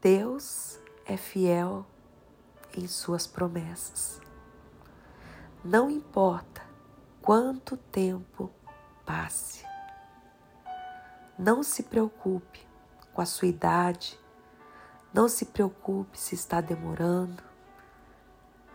Deus 0.00 0.78
é 1.04 1.14
fiel 1.14 1.84
em 2.74 2.86
suas 2.86 3.26
promessas. 3.26 4.18
Não 5.62 5.90
importa 5.90 6.62
quanto 7.20 7.76
tempo 7.76 8.50
passe. 9.04 9.62
Não 11.38 11.62
se 11.62 11.82
preocupe 11.82 12.66
com 13.12 13.20
a 13.20 13.26
sua 13.26 13.48
idade, 13.48 14.18
não 15.12 15.28
se 15.28 15.44
preocupe 15.44 16.18
se 16.18 16.34
está 16.34 16.62
demorando, 16.62 17.42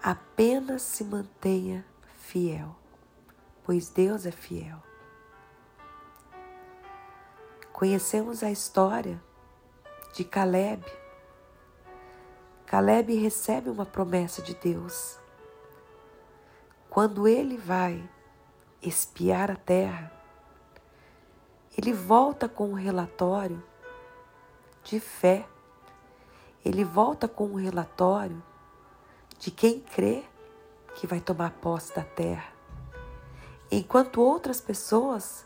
apenas 0.04 0.84
se 0.84 1.04
mantenha 1.04 1.84
fiel, 2.20 2.76
pois 3.64 3.90
Deus 3.90 4.28
é 4.28 4.32
fiel. 4.32 4.78
Conhecemos 7.74 8.44
a 8.44 8.52
história 8.52 9.20
de 10.14 10.24
Caleb. 10.24 10.86
Caleb 12.76 13.16
recebe 13.16 13.70
uma 13.70 13.86
promessa 13.86 14.42
de 14.42 14.54
Deus. 14.54 15.18
Quando 16.90 17.26
ele 17.26 17.56
vai 17.56 18.04
espiar 18.82 19.50
a 19.50 19.56
terra, 19.56 20.12
ele 21.78 21.94
volta 21.94 22.50
com 22.50 22.72
um 22.72 22.74
relatório 22.74 23.64
de 24.84 25.00
fé. 25.00 25.48
Ele 26.66 26.84
volta 26.84 27.30
com 27.30 27.46
um 27.46 27.56
relatório 27.56 28.44
de 29.40 29.52
quem 29.52 29.80
crê 29.80 30.26
que 30.96 31.08
vai 31.08 31.22
tomar 31.22 31.52
posse 31.52 31.96
da 31.96 32.04
terra. 32.04 32.52
Enquanto 33.72 34.22
outras 34.22 34.60
pessoas 34.60 35.46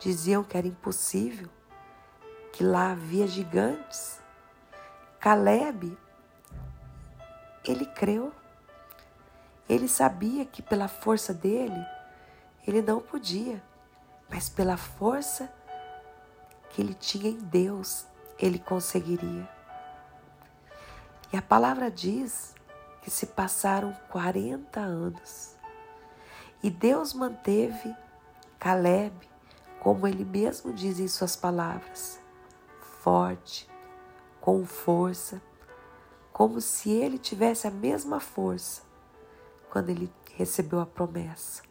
diziam 0.00 0.42
que 0.42 0.58
era 0.58 0.66
impossível, 0.66 1.48
que 2.52 2.64
lá 2.64 2.90
havia 2.90 3.28
gigantes, 3.28 4.18
Caleb, 5.20 5.96
ele 7.70 7.86
creu. 7.86 8.32
Ele 9.68 9.86
sabia 9.86 10.44
que 10.44 10.62
pela 10.62 10.88
força 10.88 11.34
dele, 11.34 11.86
ele 12.66 12.80
não 12.80 13.00
podia, 13.00 13.62
mas 14.28 14.48
pela 14.48 14.76
força 14.76 15.52
que 16.70 16.80
ele 16.80 16.94
tinha 16.94 17.30
em 17.30 17.38
Deus, 17.38 18.06
ele 18.38 18.58
conseguiria. 18.58 19.48
E 21.32 21.36
a 21.36 21.42
palavra 21.42 21.90
diz 21.90 22.54
que 23.02 23.10
se 23.10 23.26
passaram 23.26 23.94
40 24.08 24.80
anos 24.80 25.58
e 26.62 26.70
Deus 26.70 27.14
manteve 27.14 27.94
Caleb, 28.58 29.14
como 29.80 30.08
ele 30.08 30.24
mesmo 30.24 30.72
diz 30.72 30.98
em 30.98 31.06
suas 31.06 31.36
palavras, 31.36 32.20
forte, 33.00 33.68
com 34.40 34.64
força, 34.66 35.40
como 36.38 36.60
se 36.60 36.88
ele 36.92 37.18
tivesse 37.18 37.66
a 37.66 37.70
mesma 37.70 38.20
força 38.20 38.82
quando 39.68 39.88
ele 39.88 40.08
recebeu 40.36 40.78
a 40.78 40.86
promessa 40.86 41.64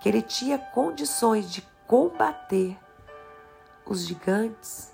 que 0.00 0.08
ele 0.08 0.20
tinha 0.20 0.58
condições 0.58 1.48
de 1.48 1.62
combater 1.86 2.76
os 3.86 4.04
gigantes, 4.04 4.92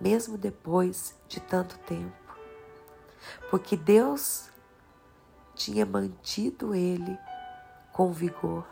mesmo 0.00 0.38
depois 0.38 1.14
de 1.28 1.40
tanto 1.40 1.78
tempo. 1.80 2.16
Porque 3.50 3.76
Deus 3.76 4.48
tinha 5.54 5.84
mantido 5.84 6.74
ele 6.74 7.18
com 7.92 8.12
vigor. 8.12 8.66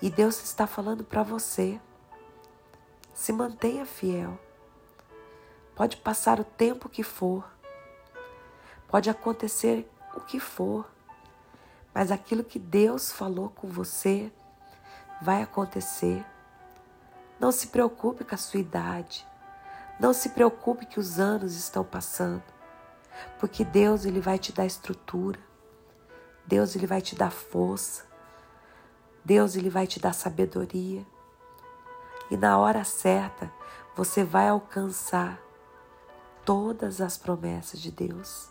E 0.00 0.10
Deus 0.10 0.42
está 0.42 0.66
falando 0.66 1.04
para 1.04 1.22
você: 1.22 1.80
se 3.14 3.32
mantenha 3.32 3.86
fiel. 3.86 4.36
Pode 5.82 5.96
passar 5.96 6.38
o 6.38 6.44
tempo 6.44 6.88
que 6.88 7.02
for, 7.02 7.44
pode 8.86 9.10
acontecer 9.10 9.90
o 10.14 10.20
que 10.20 10.38
for, 10.38 10.88
mas 11.92 12.12
aquilo 12.12 12.44
que 12.44 12.56
Deus 12.56 13.10
falou 13.10 13.50
com 13.50 13.66
você 13.66 14.30
vai 15.20 15.42
acontecer. 15.42 16.24
Não 17.40 17.50
se 17.50 17.66
preocupe 17.66 18.22
com 18.22 18.32
a 18.32 18.38
sua 18.38 18.60
idade. 18.60 19.26
Não 19.98 20.12
se 20.12 20.28
preocupe 20.28 20.86
que 20.86 21.00
os 21.00 21.18
anos 21.18 21.56
estão 21.56 21.82
passando. 21.82 22.44
Porque 23.40 23.64
Deus 23.64 24.04
ele 24.04 24.20
vai 24.20 24.38
te 24.38 24.52
dar 24.52 24.66
estrutura. 24.66 25.40
Deus 26.46 26.76
ele 26.76 26.86
vai 26.86 27.02
te 27.02 27.16
dar 27.16 27.32
força. 27.32 28.04
Deus 29.24 29.56
ele 29.56 29.68
vai 29.68 29.88
te 29.88 29.98
dar 29.98 30.12
sabedoria. 30.12 31.04
E 32.30 32.36
na 32.36 32.56
hora 32.56 32.84
certa, 32.84 33.52
você 33.96 34.22
vai 34.22 34.46
alcançar 34.46 35.42
todas 36.44 37.00
as 37.00 37.16
promessas 37.16 37.80
de 37.80 37.90
Deus. 37.90 38.48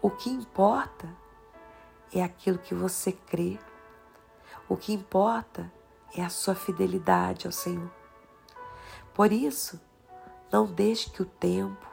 O 0.00 0.10
que 0.10 0.30
importa 0.30 1.08
é 2.12 2.22
aquilo 2.22 2.58
que 2.58 2.74
você 2.74 3.12
crê. 3.12 3.58
O 4.68 4.76
que 4.76 4.92
importa 4.92 5.70
é 6.14 6.22
a 6.22 6.28
sua 6.28 6.54
fidelidade 6.54 7.46
ao 7.46 7.52
Senhor. 7.52 7.90
Por 9.14 9.32
isso, 9.32 9.80
não 10.52 10.66
deixe 10.66 11.10
que 11.10 11.22
o 11.22 11.26
tempo, 11.26 11.86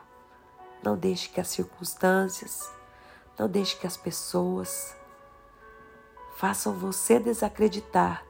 não 0.83 0.97
deixe 0.97 1.29
que 1.29 1.39
as 1.39 1.47
circunstâncias, 1.47 2.71
não 3.37 3.47
deixe 3.47 3.77
que 3.77 3.87
as 3.87 3.97
pessoas 3.97 4.95
façam 6.35 6.73
você 6.73 7.19
desacreditar 7.19 8.25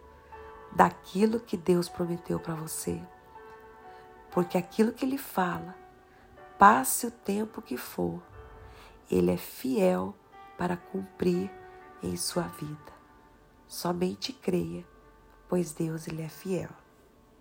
daquilo 0.72 1.40
que 1.40 1.58
Deus 1.58 1.90
prometeu 1.90 2.40
para 2.40 2.54
você. 2.54 3.02
Porque 4.32 4.58
aquilo 4.58 4.92
que 4.92 5.06
Ele 5.06 5.18
fala, 5.18 5.76
passe 6.58 7.08
o 7.08 7.12
tempo 7.12 7.62
que 7.62 7.78
for, 7.78 8.22
Ele 9.10 9.32
é 9.32 9.38
fiel 9.38 10.16
para 10.58 10.78
cumprir 10.78 11.52
em 12.02 12.16
sua 12.16 12.44
vida. 12.44 12.94
Somente 13.68 14.32
creia, 14.32 14.86
pois 15.50 15.74
Deus 15.74 16.08
ele 16.08 16.22
é 16.22 16.30
fiel. 16.30 16.70